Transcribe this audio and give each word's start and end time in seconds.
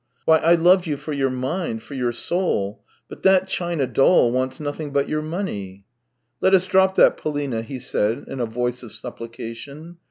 Why, 0.25 0.37
I 0.39 0.55
loved 0.55 0.87
you 0.87 0.97
for 0.97 1.13
your 1.13 1.29
mind, 1.29 1.83
for 1.83 1.93
your 1.93 2.11
soul, 2.11 2.83
but 3.07 3.21
that 3.21 3.47
china 3.47 3.85
doll 3.85 4.31
wants 4.31 4.59
nothing 4.59 4.91
but 4.91 5.07
your 5.07 5.21
money 5.21 5.85
!""Let 6.41 6.55
us 6.55 6.65
drop 6.65 6.95
that, 6.95 7.17
Polina," 7.17 7.61
he 7.61 7.77
said 7.77 8.23
in 8.27 8.39
a 8.39 8.47
voice 8.47 8.81
of 8.81 8.93
supplication. 8.93 9.99